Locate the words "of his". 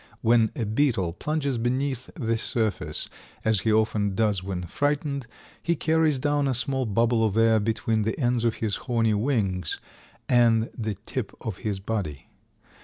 8.43-8.77, 11.41-11.79